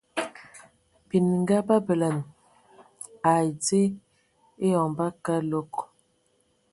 Bininga 1.07 1.57
ba 1.67 1.75
bələna 1.87 2.23
ai 3.31 3.47
dze 3.61 3.81
eyoŋ 4.65 4.87
ba 4.97 5.07
kəlɔg. 5.23 5.71